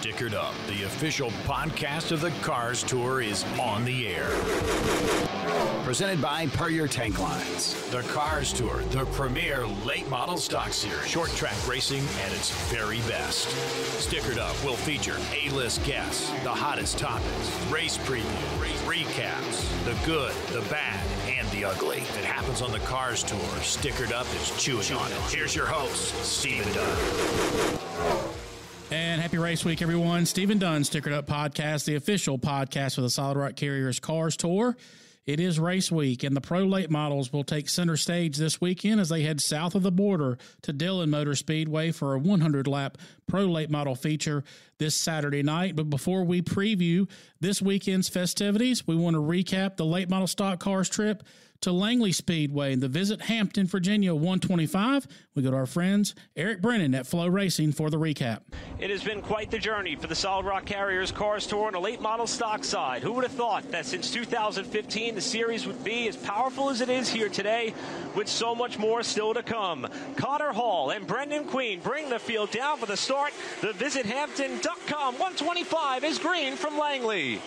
[0.00, 4.30] Stickered Up, the official podcast of the Cars Tour, is on the air.
[5.82, 7.74] Presented by Puryear Tank Lines.
[7.90, 11.08] The Cars Tour, the premier late model stock series.
[11.08, 13.48] Short track racing at its very best.
[13.98, 20.64] Stickered Up will feature A-list guests, the hottest topics, race previews, recaps, the good, the
[20.70, 21.98] bad, and the ugly.
[21.98, 23.40] It happens on the Cars Tour.
[23.62, 25.18] Stickered Up is chewing on it.
[25.22, 28.47] Here's your host, Stephen Dunn.
[28.90, 30.24] And happy race week, everyone.
[30.24, 34.78] Stephen Dunn, Stickered Up Podcast, the official podcast for the Solid Rock Carriers Cars Tour.
[35.26, 38.98] It is race week, and the pro late models will take center stage this weekend
[38.98, 42.96] as they head south of the border to Dillon Motor Speedway for a 100 lap
[43.28, 44.42] pro late model feature
[44.78, 45.76] this Saturday night.
[45.76, 47.08] But before we preview
[47.40, 51.22] this weekend's festivities, we want to recap the late model stock cars trip
[51.60, 55.08] to Langley Speedway and the Visit Hampton, Virginia 125.
[55.34, 58.42] We go to our friends Eric Brennan at FloRacing for the recap.
[58.78, 61.80] It has been quite the journey for the Solid Rock Carriers Cars Tour on a
[61.80, 63.02] late model stock side.
[63.02, 66.88] Who would have thought that since 2015 the series would be as powerful as it
[66.88, 67.74] is here today,
[68.14, 69.88] with so much more still to come?
[70.16, 73.17] Connor Hall and Brendan Queen bring the field down for the start.
[73.60, 77.40] The VisitHampton.com 125 is green from Langley.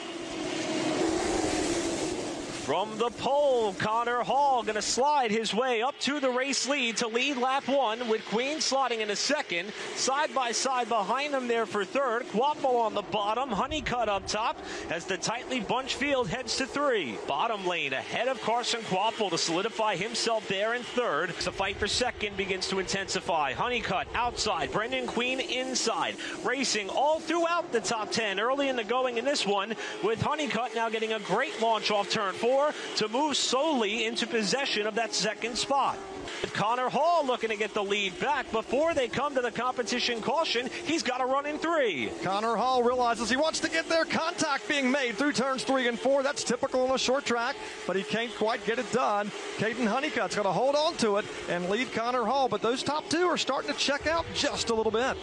[2.66, 6.98] From the pole, Connor Hall going to slide his way up to the race lead
[6.98, 9.74] to lead lap one with Queen slotting in a second.
[9.96, 12.28] Side by side behind them there for third.
[12.28, 14.60] Kvapil on the bottom, Honeycutt up top
[14.92, 17.18] as the tightly bunched field heads to three.
[17.28, 21.32] Bottom lane ahead of Carson Kvapil to solidify himself there in third.
[21.32, 23.54] The fight for second begins to intensify.
[23.54, 26.16] Honeycutt outside, Brendan Queen inside.
[26.46, 30.76] Racing all throughout the top 10 early in the going in this one with Honeycutt
[30.76, 32.52] now getting a great launch off turn four
[32.98, 35.98] to move solely into possession of that second spot.
[36.54, 40.70] Connor Hall looking to get the lead back before they come to the competition caution.
[40.86, 42.10] He's got to run in three.
[42.24, 44.06] Connor Hall realizes he wants to get there.
[44.06, 46.24] Contact being made through turns three and four.
[46.24, 47.56] That's typical on a short track,
[47.88, 49.32] but he can't quite get it done.
[49.58, 53.10] Caden Honeycutt's going to hold on to it and lead Connor Hall, but those top
[53.10, 55.18] two are starting to check out just a little bit.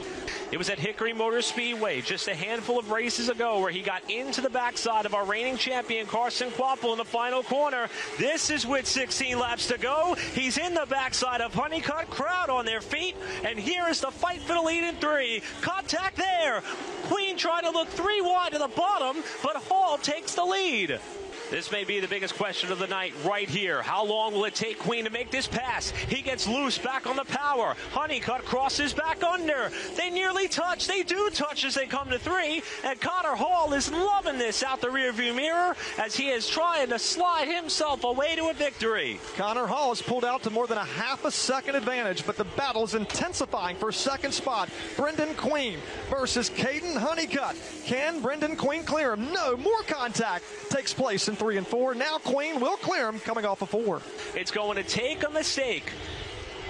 [0.51, 4.09] It was at Hickory Motor Speedway just a handful of races ago where he got
[4.11, 7.89] into the backside of our reigning champion Carson Kvapil in the final corner.
[8.19, 10.17] This is with 16 laps to go.
[10.35, 13.15] He's in the backside of Honeycutt, crowd on their feet,
[13.45, 15.43] and here is the fight for the lead in three.
[15.61, 16.61] Contact there.
[17.05, 20.99] Queen trying to look three wide to the bottom, but Hall takes the lead.
[21.51, 23.81] This may be the biggest question of the night right here.
[23.81, 25.91] How long will it take Queen to make this pass?
[25.91, 27.75] He gets loose back on the power.
[27.93, 29.71] Honeycutt crosses back under.
[29.97, 30.87] They nearly touch.
[30.87, 32.63] They do touch as they come to three.
[32.85, 36.99] And Connor Hall is loving this out the rearview mirror as he is trying to
[36.99, 39.19] slide himself away to a victory.
[39.37, 42.45] Connor Hall has pulled out to more than a half a second advantage, but the
[42.45, 44.69] battle is intensifying for second spot.
[44.97, 45.79] Brendan Queen
[46.11, 47.57] versus Caden Honeycutt.
[47.87, 49.33] Can Brendan Queen clear him?
[49.33, 51.95] No, more contact takes place in three and four.
[51.95, 54.03] Now Queen will clear him coming off of four.
[54.35, 55.93] It's going to take a mistake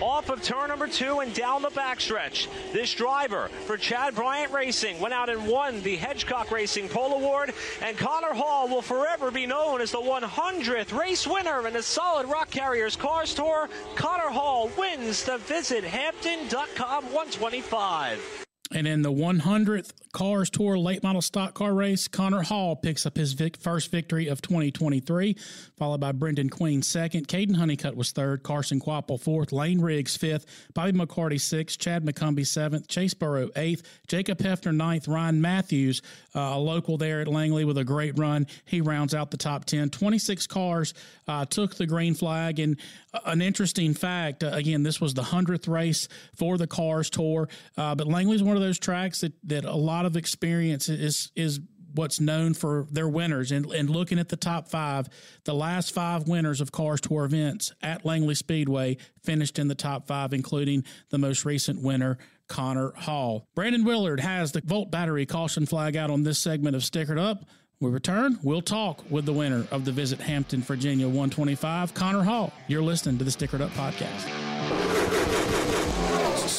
[0.01, 2.49] off of turn number two and down the backstretch.
[2.73, 7.53] This driver for Chad Bryant Racing went out and won the Hedgecock Racing Pole Award,
[7.83, 12.27] and Connor Hall will forever be known as the 100th race winner in the Solid
[12.27, 13.69] Rock Carriers Cars Tour.
[13.97, 18.47] Connor Hall wins the Visit Hampton.com 125.
[18.71, 23.17] And in the 100th Cars Tour late model stock car race, Connor Hall picks up
[23.17, 25.37] his vic- first victory of 2023,
[25.77, 27.29] followed by Brendan Queen second.
[27.29, 32.45] Caden Honeycutt was third, Carson Kvapil fourth, Lane Riggs fifth, Bobby McCarty sixth, Chad McCumbee
[32.45, 36.03] seventh, Chase Burrow eighth, Jacob Heafner ninth, Ryan Matthews,
[36.35, 38.49] uh, a local there at Langley with a great run.
[38.65, 39.91] He rounds out the top 10.
[39.91, 40.95] 26 cars
[41.29, 42.59] uh, took the green flag.
[42.59, 42.77] And
[43.15, 47.49] uh, an interesting fact uh, again, this was the 100th race for the Cars Tour,
[47.77, 51.61] uh, but Langley's one of those tracks that, that a lot of experience is is
[51.95, 53.51] what's known for their winners.
[53.51, 55.09] And, and looking at the top five
[55.45, 60.07] the last five winners of cars tour events at langley speedway finished in the top
[60.07, 63.47] five including the most recent winner connor hall.
[63.55, 67.45] Brandon willard has the volt battery caution flag out on this segment of stickered up.
[67.81, 72.53] We return we'll talk with the winner of the visit hampton virginia 125 connor hall.
[72.67, 75.08] You're listening to the stickered up podcast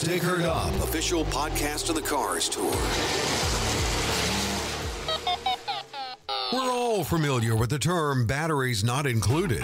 [0.02, 2.72] Stickered Up, official podcast of the Cars Tour.
[6.54, 9.62] We're all familiar with the term batteries not included.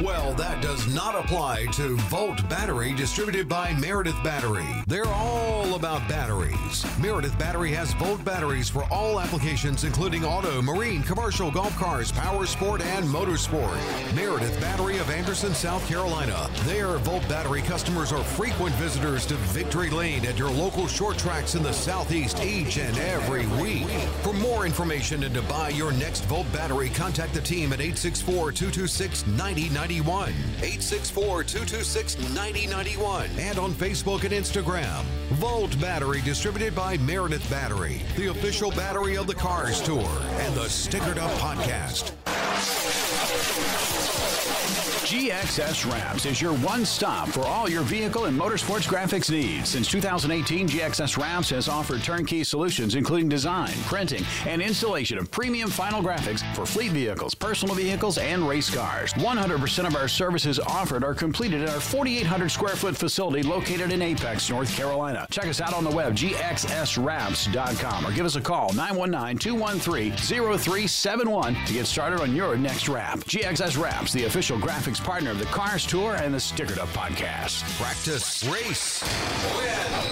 [0.00, 4.64] Well, that does not apply to Volt Battery, distributed by Meredith Battery.
[4.86, 6.86] They're all about batteries.
[7.00, 12.46] Meredith Battery has Volt batteries for all applications, including auto, marine, commercial, golf cars, power
[12.46, 13.74] sport, and motorsport.
[14.14, 16.48] Meredith Battery of Anderson, South Carolina.
[16.62, 21.56] Their Volt Battery customers are frequent visitors to Victory Lane at your local short tracks
[21.56, 23.88] in the Southeast each and every week.
[24.22, 28.52] For more information and to buy your next Volt battery, contact the team at 864
[28.52, 29.87] 226 9090.
[29.88, 30.28] 9091.
[30.60, 33.30] 864 226 9091.
[33.38, 35.02] And on Facebook and Instagram.
[35.32, 40.68] Volt Battery, distributed by Meredith Battery, the official battery of the Cars Tour and the
[40.68, 42.12] Stickered Up Podcast.
[45.08, 49.70] GXS Wraps is your one stop for all your vehicle and motorsports graphics needs.
[49.70, 55.70] Since 2018, GXS Wraps has offered turnkey solutions including design, printing, and installation of premium
[55.70, 59.14] final graphics for fleet vehicles, personal vehicles, and race cars.
[59.14, 64.02] 100% of our services offered are completed at our 4,800 square foot facility located in
[64.02, 65.26] Apex, North Carolina.
[65.30, 71.54] Check us out on the web, gxswraps.com, or give us a call, 919 213 0371
[71.64, 73.20] to get started on your next wrap.
[73.20, 77.62] GXS Wraps, the official graphics partner of the Cars Tour and the Stickered Up podcast.
[77.80, 79.02] Practice, race,
[79.56, 80.07] win.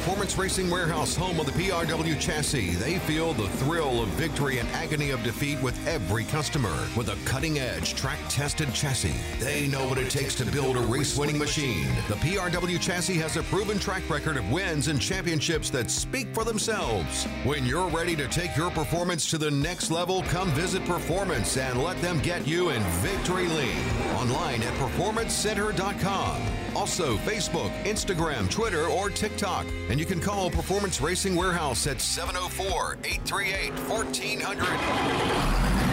[0.00, 4.66] Performance Racing Warehouse, home of the PRW chassis, they feel the thrill of victory and
[4.70, 6.74] agony of defeat with every customer.
[6.96, 10.80] With a cutting edge, track tested chassis, they know what it takes to build a
[10.80, 11.86] race winning machine.
[12.08, 16.44] The PRW chassis has a proven track record of wins and championships that speak for
[16.44, 17.26] themselves.
[17.44, 21.82] When you're ready to take your performance to the next level, come visit Performance and
[21.82, 23.86] let them get you in Victory Lane.
[24.14, 26.42] Online performancecenter.com.
[26.74, 29.66] Also, Facebook, Instagram, Twitter, or TikTok.
[29.90, 35.89] And you can call Performance Racing Warehouse at 704 838 1400.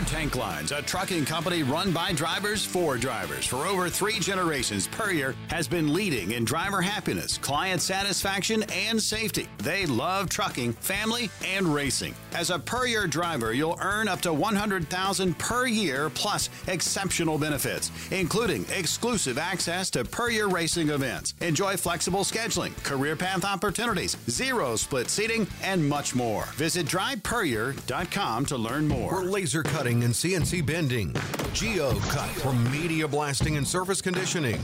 [0.00, 3.46] Puryear Tank Lines, a trucking company run by drivers for drivers.
[3.46, 9.48] For over three generations, Puryear has been leading in driver happiness, client satisfaction, and safety.
[9.58, 12.14] They love trucking, family, and racing.
[12.32, 18.64] As a Puryear driver, you'll earn up to 100000 per year plus exceptional benefits, including
[18.74, 21.34] exclusive access to Puryear racing events.
[21.40, 26.44] Enjoy flexible scheduling, career path opportunities, zero split seating, and much more.
[26.54, 29.10] Visit drivepuryear.com to learn more.
[29.10, 31.12] For laser cutting and CNC bending.
[31.52, 34.60] GeoCut for media blasting and surface conditioning.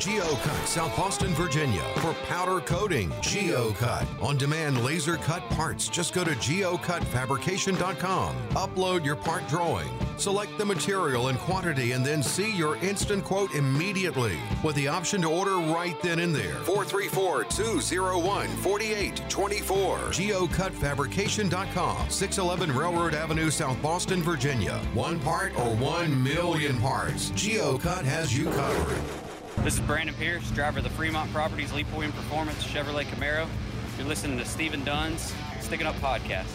[0.00, 1.82] GeoCut, South Boston, Virginia.
[1.96, 4.06] For powder coating, GeoCut.
[4.22, 5.88] On demand laser cut parts.
[5.88, 8.34] Just go to geocutfabrication.com.
[8.52, 9.90] Upload your part drawing.
[10.16, 15.20] Select the material and quantity and then see your instant quote immediately with the option
[15.20, 16.54] to order right then and there.
[16.64, 19.98] 434 201 4824.
[19.98, 22.08] GeocutFabrication.com.
[22.08, 24.80] 611 Railroad Avenue, South Boston, Virginia.
[24.94, 27.32] One part or one million parts.
[27.32, 29.29] GeoCut has you covered.
[29.62, 33.46] This is Brandon Pierce, driver of the Fremont Properties Leap William Performance Chevrolet Camaro.
[33.98, 36.48] You're listening to Stephen Dunn's Sticking Up Podcast.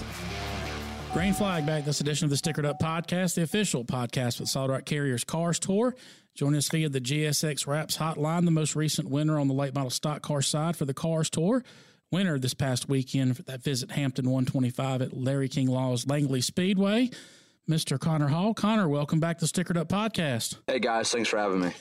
[1.13, 4.71] Green flag back this edition of the Stickered Up Podcast, the official podcast with Solid
[4.71, 5.95] Rock Carriers Cars Tour.
[6.33, 9.91] Joining us via the GSX Wraps Hotline, the most recent winner on the late model
[9.91, 11.63] stock car side for the Cars Tour.
[12.11, 17.11] Winner this past weekend for that visit Hampton 125 at Larry King Law's Langley Speedway,
[17.69, 17.99] Mr.
[17.99, 18.55] Connor Hall.
[18.55, 20.57] Connor, welcome back to the Stickered Up Podcast.
[20.65, 21.71] Hey guys, thanks for having me.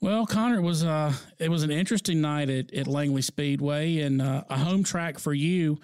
[0.00, 4.20] Well, Connor, it was uh, it was an interesting night at, at Langley Speedway and
[4.20, 5.78] uh, a home track for you,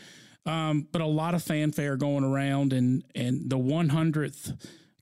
[0.45, 4.55] um, but a lot of fanfare going around and and the 100th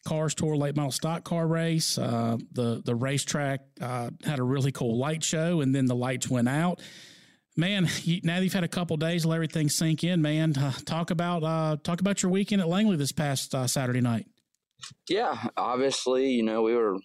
[0.04, 1.98] Cars Tour late model stock car race.
[1.98, 6.30] Uh, the the racetrack uh, had a really cool light show, and then the lights
[6.30, 6.80] went out.
[7.56, 10.22] Man, you, now you've had a couple days, let everything sink in.
[10.22, 14.26] Man, uh, talk about uh, talk about your weekend at Langley this past Saturday night.
[15.08, 16.96] Yeah, obviously, you know we were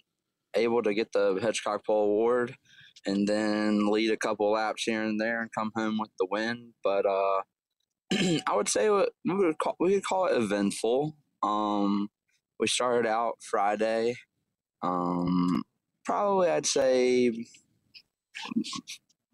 [0.55, 2.55] able to get the Hedgecock Pole Award
[3.05, 6.73] and then lead a couple laps here and there and come home with the win.
[6.83, 7.41] But uh,
[8.47, 11.15] I would say we would call, we could call it eventful.
[11.43, 12.09] Um,
[12.59, 14.15] we started out Friday.
[14.81, 15.63] Um,
[16.05, 17.31] probably I'd say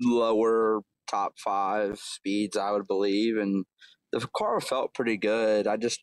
[0.01, 3.65] lower top five speeds, I would believe, and
[4.11, 5.67] the car felt pretty good.
[5.67, 6.01] I just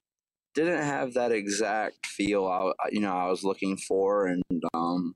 [0.55, 4.43] didn't have that exact feel I you know I was looking for, and
[4.75, 5.15] um,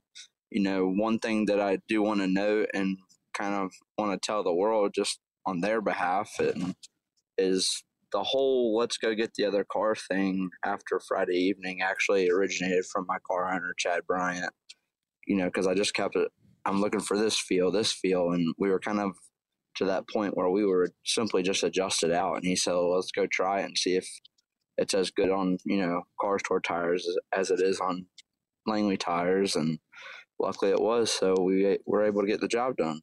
[0.50, 2.98] you know one thing that I do want to note and
[3.34, 6.74] kind of want to tell the world just on their behalf and
[7.38, 12.84] is the whole let's go get the other car thing after Friday evening actually originated
[12.92, 14.52] from my car owner Chad Bryant.
[15.26, 16.28] You know, because I just kept it.
[16.64, 19.12] I'm looking for this feel, this feel, and we were kind of
[19.76, 22.36] to that point where we were simply just adjusted out.
[22.36, 24.06] And he said, well, "Let's go try it and see if
[24.78, 28.06] it's as good on you know cars tour tires as, it is on
[28.66, 29.78] Langley tires, and
[30.38, 31.10] luckily it was.
[31.10, 33.00] So we were able to get the job done.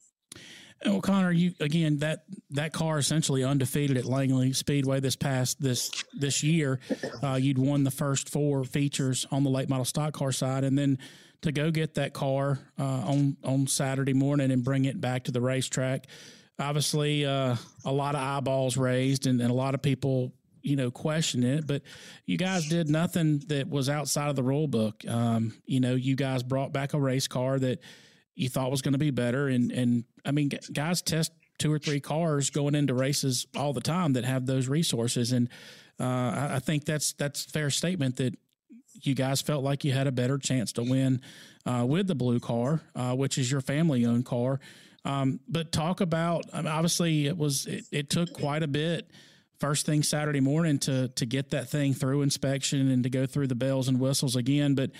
[0.85, 5.91] Well, Connor, you again that that car essentially undefeated at Langley Speedway this past this
[6.13, 6.79] this year.
[7.21, 10.77] Uh, you'd won the first four features on the late model stock car side, and
[10.77, 10.97] then
[11.41, 15.31] to go get that car uh, on on Saturday morning and bring it back to
[15.31, 16.07] the racetrack.
[16.57, 20.33] Obviously, uh, a lot of eyeballs raised, and, and a lot of people
[20.69, 21.81] you know, question it, but
[22.25, 25.03] you guys did nothing that was outside of the rule book.
[25.07, 27.79] Um, you know, you guys brought back a race car that
[28.35, 29.47] you thought was going to be better.
[29.47, 33.81] And, and I mean, guys test two or three cars going into races all the
[33.81, 35.31] time that have those resources.
[35.31, 35.49] And,
[35.99, 38.37] uh, I, think that's, that's fair statement that
[39.01, 41.21] you guys felt like you had a better chance to win,
[41.65, 44.59] uh, with the blue car, uh, which is your family owned car.
[45.03, 49.09] Um, but talk about, I mean, obviously it was, it, it took quite a bit,
[49.59, 53.47] first thing Saturday morning to to get that thing through inspection and to go through
[53.47, 54.75] the bells and whistles again.
[54.75, 54.91] But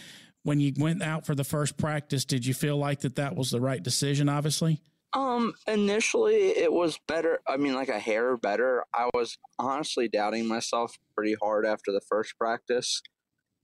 [0.43, 3.51] when you went out for the first practice, did you feel like that that was
[3.51, 4.29] the right decision?
[4.29, 4.81] Obviously.
[5.13, 7.39] Um, initially it was better.
[7.47, 8.85] I mean, like a hair better.
[8.93, 13.01] I was honestly doubting myself pretty hard after the first practice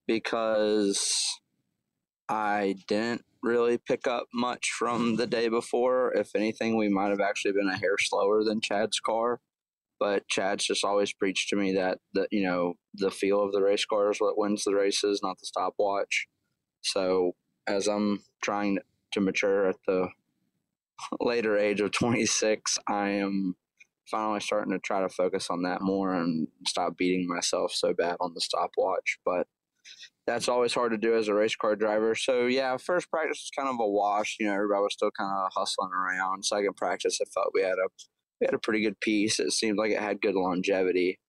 [0.08, 1.24] because
[2.28, 6.14] I didn't really pick up much from the day before.
[6.16, 9.40] If anything, we might have actually been a hair slower than Chad's car.
[10.00, 13.62] But Chad's just always preached to me that that you know the feel of the
[13.62, 16.28] race car is what wins the races, not the stopwatch.
[16.82, 17.34] So
[17.68, 18.80] as I'm trying
[19.14, 20.10] to mature at the
[21.20, 23.56] later age of 26, I am
[24.10, 28.18] finally starting to try to focus on that more and stop beating myself so bad
[28.20, 29.18] on the stopwatch.
[29.26, 29.48] But
[30.28, 32.16] that's always hard to do as a race car driver.
[32.16, 34.38] So yeah, first practice was kind of a wash.
[34.40, 36.46] You know, everybody was still kind of hustling around.
[36.46, 37.90] Second practice, I felt we had a
[38.40, 39.40] we had a pretty good piece.
[39.40, 41.20] It seemed like it had good longevity.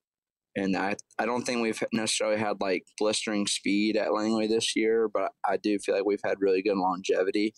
[0.56, 5.08] And I, I don't think we've necessarily had like blistering speed at Langley this year,
[5.12, 7.54] but I do feel like we've had really good longevity.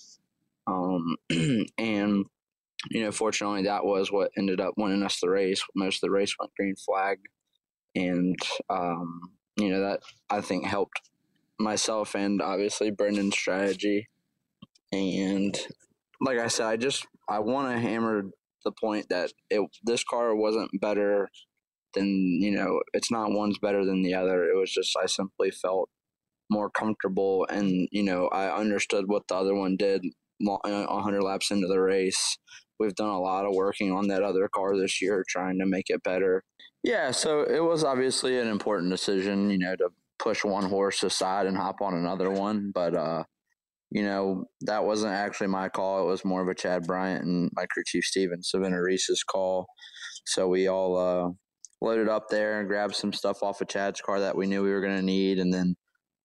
[0.67, 1.17] Um,
[1.79, 2.27] and,
[2.91, 5.63] you know, fortunately, that was what ended up winning us the race.
[5.77, 7.19] Most of the race went green flag.
[7.95, 8.37] And,
[8.69, 9.21] um,
[9.57, 11.01] you know, that I think helped
[11.59, 14.09] myself and obviously Brendan's strategy.
[14.93, 15.59] And
[16.21, 18.25] like I said, I just I want to hammer
[18.65, 21.29] the point that it this car wasn't better
[21.95, 24.45] than you know it's not one's better than the other.
[24.45, 25.89] It was just i simply felt
[26.51, 30.03] more comfortable and you know i understood what the other one did
[30.41, 32.39] 100 laps into the race.
[32.79, 35.91] We've done a lot of working on that other car this year trying to make
[35.91, 36.45] it better.
[36.83, 41.47] Yeah so it was obviously an important decision you know to push one horse aside
[41.47, 43.23] and hop on another one but uh
[43.91, 46.03] you know, that wasn't actually my call.
[46.03, 49.67] It was more of a Chad Bryant and my crew chief Steven Savannah Reese's call.
[50.27, 51.31] So we all uh,
[51.81, 54.71] loaded up there and grabbed some stuff off of Chad's car that we knew we
[54.71, 55.75] were going to need, and then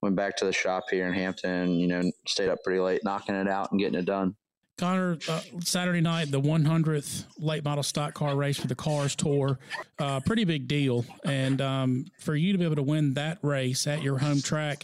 [0.02, 1.80] went back to the shop here in Hampton.
[1.80, 4.36] You know, stayed up pretty late knocking it out and getting it done.
[4.78, 9.60] Connor, uh, Saturday night, the 100th late model stock car race for the Cars Tour,
[10.00, 11.06] uh, pretty big deal.
[11.24, 14.84] And um, for you to be able to win that race at your home track,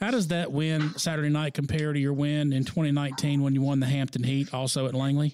[0.00, 3.80] how does that win Saturday night compare to your win in 2019 when you won
[3.80, 5.32] the Hampton Heat, also at Langley?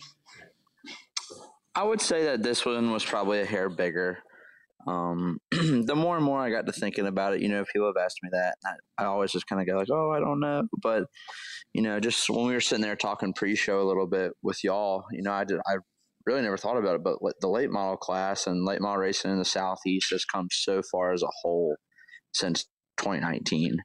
[1.74, 4.18] I would say that this one was probably a hair bigger.
[4.86, 8.02] Um, the more and more I got to thinking about it, you know, people have
[8.02, 10.64] asked me that, I, I, always just kind of go like, "Oh, I don't know,"
[10.82, 11.04] but
[11.72, 15.04] you know, just when we were sitting there talking pre-show a little bit with y'all,
[15.10, 15.76] you know, I did, I
[16.26, 19.38] really never thought about it, but the late model class and late model racing in
[19.38, 21.76] the southeast has come so far as a whole
[22.34, 22.66] since
[22.98, 23.76] 2019.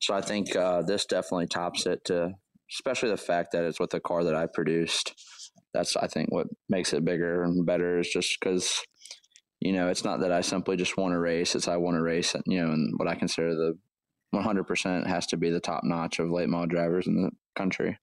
[0.00, 2.32] So I think uh, this definitely tops it to,
[2.72, 5.14] especially the fact that it's with a car that I produced.
[5.74, 8.82] That's I think what makes it bigger and better is just because
[9.60, 12.02] you know it's not that I simply just want to race; it's I want to
[12.02, 13.78] race, you know, and what I consider the
[14.34, 17.98] 100% has to be the top notch of late model drivers in the country.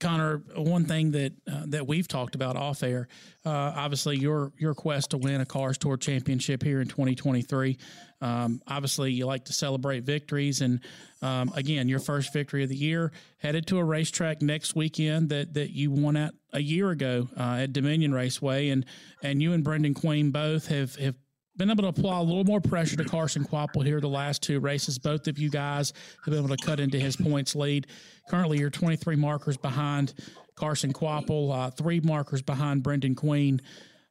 [0.00, 3.06] Connor, one thing that uh, that we've talked about off air,
[3.44, 7.78] uh, obviously your your quest to win a Cars Tour Championship here in 2023.
[8.22, 10.80] Um, obviously, you like to celebrate victories, and
[11.22, 15.54] um, again, your first victory of the year, headed to a racetrack next weekend that
[15.54, 18.86] that you won at a year ago uh, at Dominion Raceway, and
[19.22, 21.14] and you and Brendan Queen both have have
[21.60, 24.60] been able to apply a little more pressure to Carson Kvapil here the last two
[24.60, 24.98] races.
[24.98, 25.92] Both of you guys
[26.24, 27.86] have been able to cut into his points lead.
[28.30, 30.14] Currently, you're 23 markers behind
[30.54, 33.60] Carson Kvapil, uh, three markers behind Brendan Queen.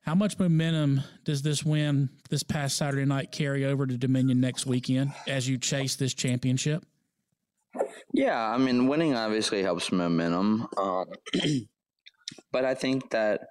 [0.01, 4.67] How much momentum does this win this past Saturday night carry over to Dominion next
[4.67, 6.85] weekend as you chase this championship?
[8.13, 10.67] Yeah, I mean, winning obviously helps momentum.
[10.77, 11.05] Um,
[12.51, 13.41] but I think that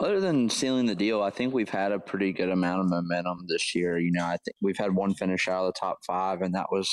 [0.00, 3.46] other than sealing the deal, I think we've had a pretty good amount of momentum
[3.48, 3.98] this year.
[3.98, 6.66] You know, I think we've had one finish out of the top five, and that
[6.70, 6.90] was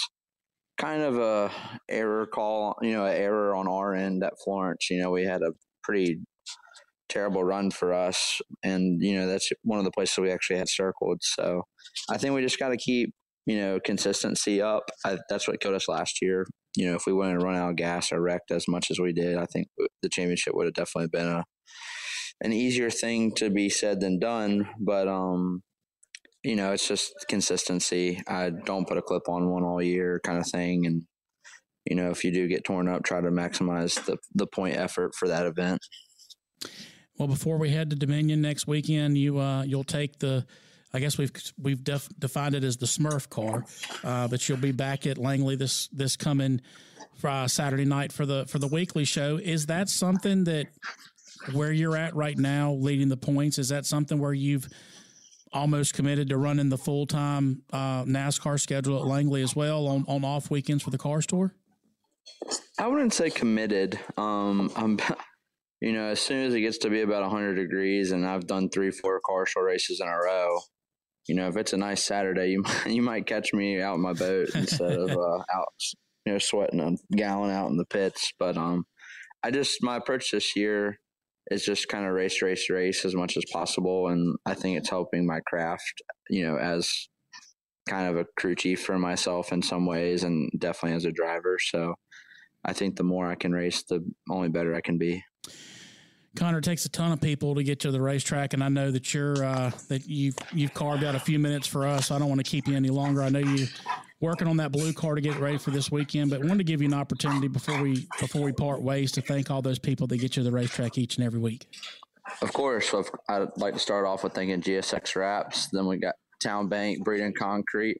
[0.77, 1.51] kind of a
[1.89, 4.89] error call, you know, an error on our end at Florence.
[4.89, 5.51] You know, we had a
[5.84, 6.20] pretty
[7.10, 10.70] terrible run for us, and you know that's one of the places we actually had
[10.70, 11.20] circled.
[11.22, 11.63] So
[12.10, 13.13] I think we just got to keep
[13.46, 14.84] you know consistency up.
[15.05, 16.46] I, that's what killed us last year.
[16.75, 19.12] You know, if we wouldn't run out of gas or wrecked as much as we
[19.12, 19.67] did, I think
[20.01, 21.43] the championship would have definitely been a
[22.41, 24.67] an easier thing to be said than done.
[24.79, 25.62] But um,
[26.43, 28.21] you know, it's just consistency.
[28.27, 30.86] I don't put a clip on one all year kind of thing.
[30.86, 31.03] And,
[31.86, 35.13] you know, if you do get torn up, try to maximize the, the point effort
[35.15, 35.79] for that event.
[37.17, 40.45] Well, before we head to Dominion next weekend, you uh, you'll take the,
[40.93, 41.31] I guess we've
[41.62, 43.63] we've def- defined it as the Smurf car,
[44.03, 46.62] uh, but you'll be back at Langley this this coming
[47.24, 49.38] uh, Saturday night for the for the weekly show.
[49.38, 50.67] Is that something that
[51.53, 53.57] where you're at right now, leading the points?
[53.57, 54.67] Is that something where you've
[55.53, 60.05] almost committed to running the full time uh, NASCAR schedule at Langley as well on,
[60.07, 61.53] on off weekends for the Cars Tour?
[62.79, 64.00] I wouldn't say committed.
[64.17, 65.00] Um, I'm,
[65.81, 68.69] you know, as soon as it gets to be about 100 degrees and I've done
[68.69, 70.60] three, four Cars Tour races in a row,
[71.27, 74.01] you know, if it's a nice Saturday, you might, you might catch me out in
[74.01, 75.13] my boat instead of uh,
[75.53, 75.74] out,
[76.25, 78.31] you know, sweating a gallon out in the pits.
[78.39, 78.86] But um,
[79.43, 81.00] I just my approach this year
[81.50, 84.07] is just kind of race, race, race as much as possible.
[84.07, 87.10] And I think it's helping my craft, you know, as
[87.89, 91.57] kind of a crew chief for myself in some ways and definitely as a driver.
[91.60, 91.95] So
[92.63, 95.24] I think the more I can race, the only better I can be.
[96.35, 99.13] Connor takes a ton of people to get to the racetrack, and I know that
[99.13, 102.09] you're uh, that you've you've carved out a few minutes for us.
[102.09, 103.21] I don't want to keep you any longer.
[103.21, 103.67] I know you
[104.21, 106.29] working on that blue car to get ready for this weekend.
[106.29, 109.51] But wanted to give you an opportunity before we before we part ways to thank
[109.51, 111.67] all those people that get you to the racetrack each and every week.
[112.41, 112.93] Of course,
[113.27, 115.67] I'd like to start off with thanking GSX Wraps.
[115.67, 117.97] Then we got Town Bank, Breeden Concrete,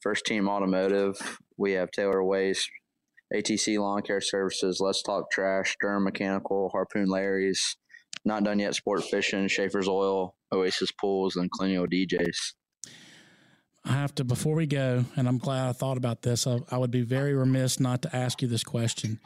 [0.00, 1.38] First Team Automotive.
[1.56, 2.68] We have Taylor Waste,
[3.34, 7.76] ATC Lawn Care Services, Let's Talk Trash, Durham Mechanical, Harpoon Larry's,
[8.24, 12.54] Not Done Yet Sport Fishing, Schaefer's Oil, Oasis Pools, and Colonial DJs.
[13.84, 16.76] I have to, before we go, and I'm glad I thought about this, I, I,
[16.76, 19.20] would be very remiss not to ask you this question.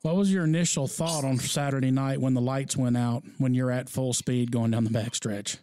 [0.00, 3.70] What was your initial thought on Saturday night when the lights went out when you're
[3.70, 5.58] at full speed going down the backstretch?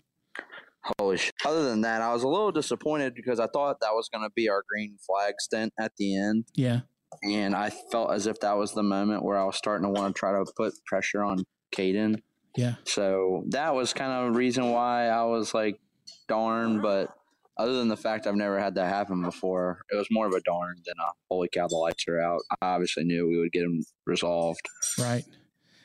[0.99, 1.33] Holy shit.
[1.45, 4.31] Other than that, I was a little disappointed because I thought that was going to
[4.35, 6.45] be our green flag stint at the end.
[6.55, 6.81] Yeah.
[7.23, 10.15] And I felt as if that was the moment where I was starting to want
[10.15, 11.43] to try to put pressure on
[11.75, 12.21] Caden.
[12.55, 12.75] Yeah.
[12.85, 15.79] So that was kind of a reason why I was like,
[16.27, 17.09] darn, but
[17.57, 20.41] other than the fact I've never had that happen before, it was more of a
[20.41, 22.41] darn than a holy cow, the lights are out.
[22.61, 24.67] I obviously knew we would get them resolved.
[24.97, 25.25] Right.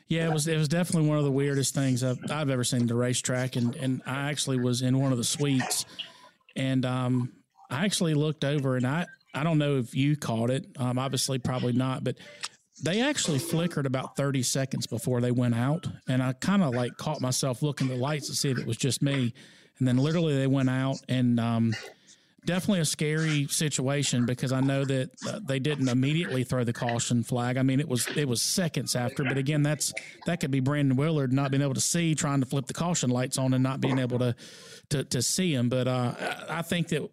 [0.07, 2.87] Yeah, it was it was definitely one of the weirdest things I've, I've ever seen
[2.87, 5.85] the racetrack, and and I actually was in one of the suites,
[6.55, 7.33] and um,
[7.69, 11.39] I actually looked over, and I I don't know if you caught it, um, obviously
[11.39, 12.17] probably not, but
[12.83, 16.95] they actually flickered about 30 seconds before they went out, and I kind of like
[16.97, 19.33] caught myself looking at the lights to see if it was just me,
[19.79, 21.73] and then literally they went out and um,
[22.47, 27.23] definitely a scary situation because I know that uh, they didn't immediately throw the caution
[27.23, 27.57] flag.
[27.57, 29.93] I mean, it was it was seconds after, but again, that's
[30.25, 33.11] that could be Brandon Willard not being able to see, trying to flip the caution
[33.11, 34.35] lights on, and not being able to
[34.89, 35.69] to, to see him.
[35.69, 36.13] But uh,
[36.49, 37.07] I think that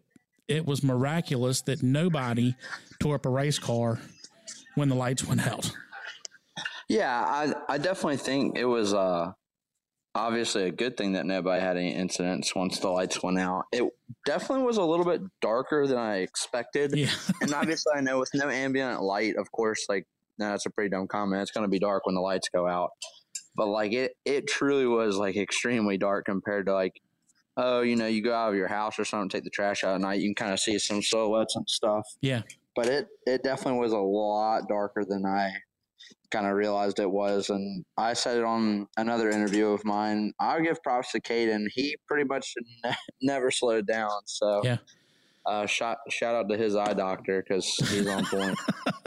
[0.49, 2.55] it was miraculous that nobody
[3.01, 4.01] tore up a race car
[4.75, 5.71] when the lights went out.
[6.89, 9.33] Yeah, I I definitely think it was uh
[10.15, 13.65] obviously a good thing that nobody had any incidents once the lights went out.
[13.73, 13.85] It
[14.27, 16.95] definitely was a little bit darker than I expected.
[16.95, 17.11] Yeah.
[17.41, 20.05] and obviously, I know with no ambient light, of course, like
[20.39, 21.43] no, that's a pretty dumb comment.
[21.43, 22.91] It's going to be dark when the lights go out.
[23.57, 26.93] But like it, it truly was like extremely dark compared to like,
[27.57, 29.95] oh, you know, you go out of your house or something, take the trash out
[29.95, 32.07] at night, you can kind of see some silhouettes and stuff.
[32.21, 32.43] Yeah.
[32.75, 35.53] But it, it definitely was a lot darker than I
[36.31, 37.51] kind of realized it was.
[37.51, 40.33] And I said it on another interview of mine.
[40.41, 41.67] I'll give props to Caden.
[41.73, 44.11] He pretty much ne- never slowed down.
[44.25, 44.79] So yeah.
[45.47, 48.59] Uh, shout shout out to his eye doctor because he's on point.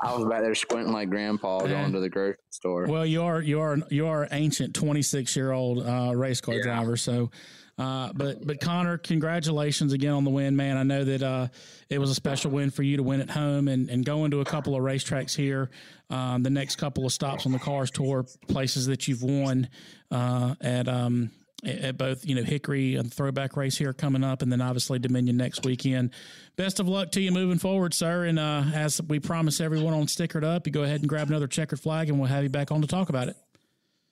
[0.00, 2.86] I was back there squinting like grandpa going to the grocery store.
[2.86, 6.54] Well, you are you are you are ancient twenty six year old uh, race car
[6.54, 6.62] yeah.
[6.62, 7.30] driver, so
[7.78, 10.76] uh, but but Connor, congratulations again on the win, man.
[10.76, 11.48] I know that uh,
[11.88, 14.40] it was a special win for you to win at home and, and go into
[14.40, 15.70] a couple of racetracks here.
[16.10, 19.68] Um, the next couple of stops on the Cars Tour, places that you've won
[20.10, 21.30] uh, at um,
[21.64, 25.36] at both you know Hickory and throwback race here coming up, and then obviously Dominion
[25.36, 26.10] next weekend.
[26.56, 28.24] Best of luck to you moving forward, sir.
[28.24, 31.46] And uh, as we promise everyone on Stickered Up, you go ahead and grab another
[31.46, 33.36] checkered flag, and we'll have you back on to talk about it.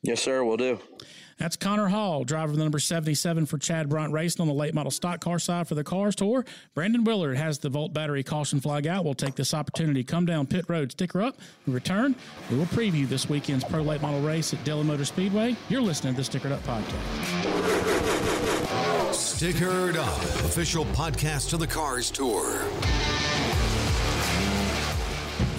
[0.02, 0.42] Yes, sir.
[0.44, 0.78] We'll do.
[1.40, 4.74] That's Connor Hall, driver of the number 77 for Chad Bryant Racing on the late
[4.74, 6.44] model stock car side for the Cars Tour.
[6.74, 9.06] Brandon Willard has the Volt battery caution flag out.
[9.06, 11.38] We'll take this opportunity come down pit road, sticker up.
[11.66, 12.14] We return.
[12.50, 15.56] We will preview this weekend's pro late model race at Dillon Motor Speedway.
[15.70, 18.00] You're listening to the Stickered Up Podcast.
[19.14, 22.64] Stickered Up, official podcast of the Cars Tour.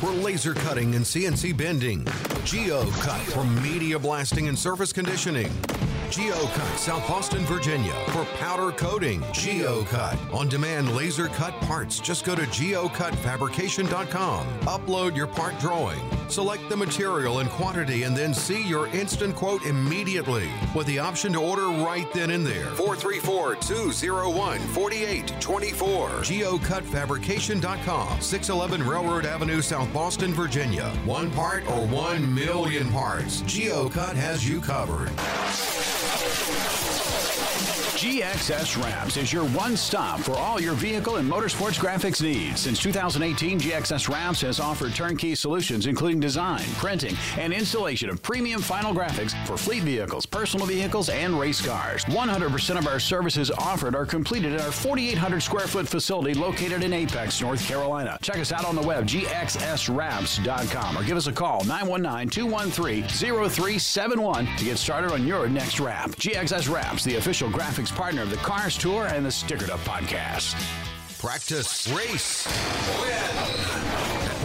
[0.02, 2.04] For laser cutting and CNC bending,
[2.46, 5.52] GeoCut for media blasting and surface conditioning.
[6.12, 7.94] GeoCut, South Boston, Virginia.
[8.08, 10.34] For powder coating, GeoCut.
[10.34, 14.46] On demand laser cut parts, just go to geocutfabrication.com.
[14.62, 16.02] Upload your part drawing.
[16.28, 21.32] Select the material and quantity and then see your instant quote immediately with the option
[21.32, 22.68] to order right then and there.
[22.72, 26.10] 434 201 4824.
[26.10, 28.20] GeocutFabrication.com.
[28.20, 30.90] 611 Railroad Avenue, South Boston, Virginia.
[31.06, 33.44] One part or one million parts.
[33.44, 35.10] GeoCut has you covered.
[36.02, 37.91] ハハハハ!
[38.02, 42.62] GXS Wraps is your one stop for all your vehicle and motorsports graphics needs.
[42.62, 48.60] Since 2018, GXS Wraps has offered turnkey solutions including design, printing, and installation of premium
[48.60, 52.04] final graphics for fleet vehicles, personal vehicles, and race cars.
[52.06, 56.94] 100% of our services offered are completed at our 4,800 square foot facility located in
[56.94, 58.18] Apex, North Carolina.
[58.24, 64.48] Check us out on the web, gxswraps.com, or give us a call, 919 213 0371
[64.58, 66.10] to get started on your next wrap.
[66.16, 70.56] GXS Wraps, the official graphics partner of the Cars Tour and the Stickered Up podcast.
[71.20, 72.48] Practice, race,
[73.00, 73.91] win.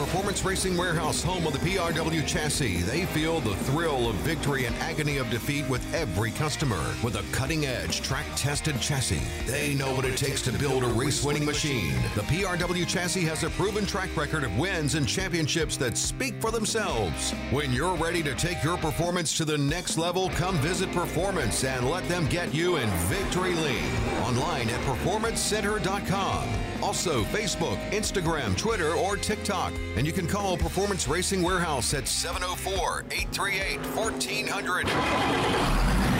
[0.07, 4.77] Performance Racing Warehouse, home of the PRW chassis, they feel the thrill of victory and
[4.77, 6.81] agony of defeat with every customer.
[7.03, 10.87] With a cutting edge, track tested chassis, they know what it takes to build a
[10.87, 11.92] race winning machine.
[12.14, 16.53] The PRW chassis has a proven track record of wins and championships that speak for
[16.53, 17.33] themselves.
[17.51, 21.90] When you're ready to take your performance to the next level, come visit Performance and
[21.90, 23.92] let them get you in victory lane.
[24.23, 26.49] Online at performancecenter.com.
[26.87, 29.72] Also, Facebook, Instagram, Twitter, or TikTok.
[29.96, 36.15] And you can call Performance Racing Warehouse at 704 838 1400.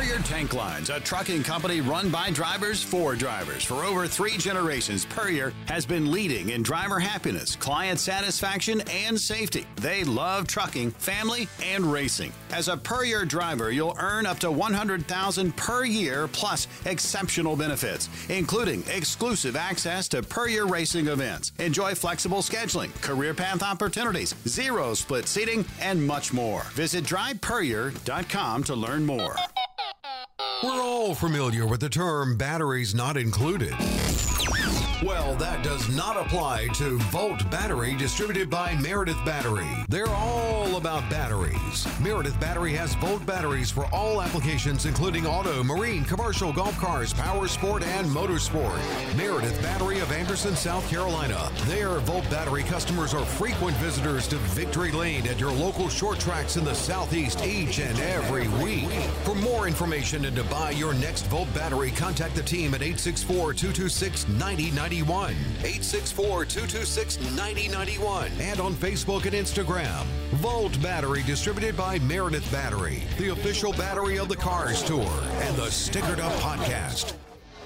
[0.00, 3.64] Puryear Tank Lines, a trucking company run by drivers for drivers.
[3.64, 9.66] For over three generations, Puryear has been leading in driver happiness, client satisfaction, and safety.
[9.76, 12.32] They love trucking, family, and racing.
[12.50, 18.82] As a Puryear driver, you'll earn up to 100000 per year plus exceptional benefits, including
[18.88, 21.52] exclusive access to Puryear racing events.
[21.58, 26.62] Enjoy flexible scheduling, career path opportunities, zero split seating, and much more.
[26.72, 29.36] Visit drivepuryear.com to learn more.
[30.62, 33.72] We're all familiar with the term batteries not included.
[35.02, 39.66] Well, that does not apply to Volt Battery, distributed by Meredith Battery.
[39.88, 41.86] They're all about batteries.
[42.00, 47.48] Meredith Battery has Volt batteries for all applications, including auto, marine, commercial, golf cars, power
[47.48, 48.78] sport, and motorsport.
[49.16, 51.50] Meredith Battery of Anderson, South Carolina.
[51.64, 56.58] Their Volt Battery customers are frequent visitors to Victory Lane at your local short tracks
[56.58, 58.90] in the Southeast each and every week.
[59.24, 63.54] For more information and to buy your next Volt battery, contact the team at 864
[63.54, 64.28] 226
[64.90, 65.30] 9091.
[65.62, 68.30] 864 226 9091.
[68.40, 70.04] And on Facebook and Instagram.
[70.34, 75.08] Volt Battery, distributed by Meredith Battery, the official battery of the Cars Tour
[75.42, 77.14] and the Stickered Up Podcast.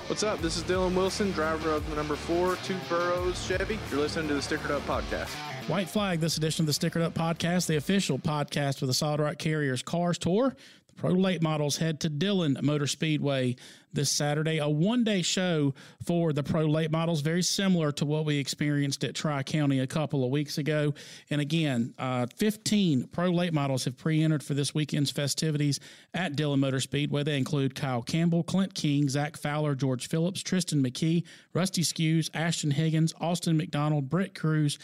[0.07, 0.43] What's up?
[0.43, 3.79] This is Dylan Wilson, driver of the number four Two Burrows Chevy.
[3.91, 5.31] You're listening to the Stickered Up Podcast.
[5.69, 9.21] White flag this edition of the Stickered Up Podcast, the official podcast for the Solid
[9.21, 10.55] Rock Carriers Cars Tour.
[10.97, 13.57] Pro Late Models head to Dillon Motor Speedway
[13.93, 18.25] this Saturday, a one day show for the Pro Late Models, very similar to what
[18.25, 20.95] we experienced at Tri County a couple of weeks ago.
[21.31, 25.81] And again, uh, 15 Pro Late Models have pre entered for this weekend's festivities
[26.13, 27.23] at Dillon Motor Speedway.
[27.23, 32.73] They include Kyle Campbell, Clint King, Zach Fowler, George Phillips, Tristan McKee, Rusty Skewes, Ashton
[32.73, 34.79] Higgins, Austin McDonald, Brett Cruz,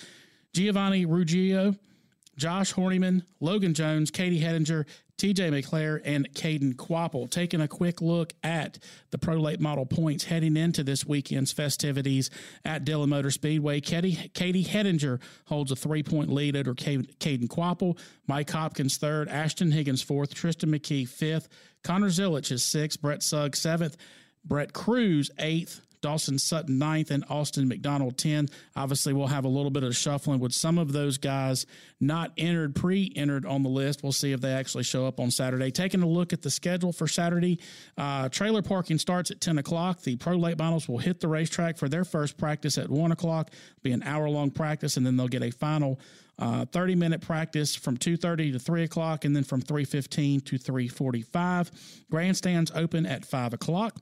[0.53, 1.75] Giovanni Ruggiero,
[2.41, 4.87] Josh Horniman, Logan Jones, Katie Hettinger,
[5.19, 7.31] TJ McClare, and Caden Kvapil.
[7.31, 8.79] Taking a quick look at
[9.11, 12.31] the Pro Late Model points heading into this weekend's festivities
[12.65, 13.83] at Dillon Motor Speedway.
[13.83, 17.99] Katie, Katie Hettinger holds a three point lead over Caden Kvapil.
[18.27, 21.51] Mike Hopkins third, Ashton Higgins fourth, Tristan McKee fifth,
[21.85, 23.99] Connor Zilisch is sixth, Brett Sugg seventh,
[24.47, 28.49] Brett Cruz eighth, Dawson Sutton ninth, and Austin McDonald 10.
[28.77, 31.67] Obviously, we'll have a little bit of shuffling with some of those guys
[32.01, 34.03] not entered, pre entered on the list.
[34.03, 35.71] We'll see if they actually show up on Saturday.
[35.71, 37.59] Taking a look at the schedule for Saturday,
[37.99, 40.03] uh, trailer parking starts at 10 o'clock.
[40.03, 43.51] The Pro Late Models will hit the racetrack for their first practice at 1 o'clock,
[43.83, 46.01] be an hour long practice, and then they'll get a final
[46.41, 51.71] uh, 30 minute practice from 2.30 to 3 o'clock and then from 3.15 to 3.45
[52.11, 53.97] grandstands open at 5 o'clock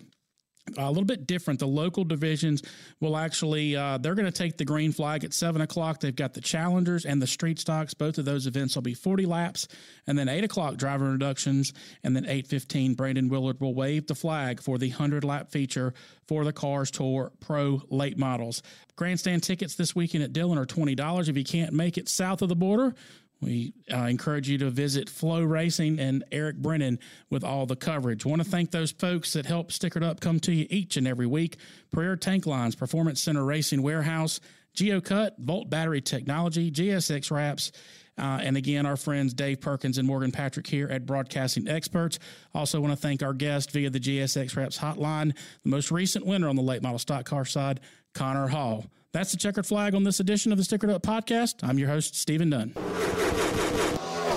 [0.77, 1.61] a little bit different.
[1.61, 2.63] The local divisions
[3.01, 6.01] will actually, uh, they're going to take the green flag at 7 o'clock.
[6.01, 7.95] They've got the Challengers and the Street Stocks.
[7.95, 9.69] Both of those events will be 40 laps.
[10.07, 11.73] And then 8 o'clock driver introductions.
[12.03, 15.95] And then 8.15, Brandon Willard will wave the flag for the 100 lap feature
[16.27, 18.63] for the Cars Tour Pro late models.
[18.97, 21.29] Grandstand tickets this weekend at Dillon are $20.
[21.29, 22.95] If you can't make it south of the border,
[23.40, 26.98] we uh, encourage you to visit FloRacing and Eric Brennan
[27.31, 28.27] with all the coverage.
[28.27, 31.27] Want to thank those folks that help Stickered Up come to you each and every
[31.27, 31.57] week.
[31.92, 34.40] Puryear Tank Lines, Performance Center Racing Warehouse,
[34.77, 37.72] GeoCut, Volt Battery Technology, GSX Wraps,
[38.18, 42.18] uh, and again, our friends Dave Perkins and Morgan Patrick here at Broadcasting Experts.
[42.53, 46.48] Also, want to thank our guest via the GSX Wraps hotline, the most recent winner
[46.48, 47.79] on the late model stock car side,
[48.14, 48.87] Connor Hall.
[49.14, 51.66] That's the checkered flag on this edition of the Stickered Up podcast.
[51.66, 52.75] I'm your host, Stephen Dunn.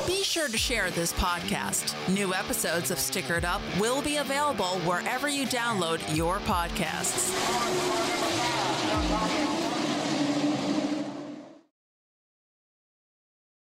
[0.08, 1.94] Be sure to share this podcast.
[2.14, 7.32] New episodes of Stickered Up will be available wherever you download your podcasts.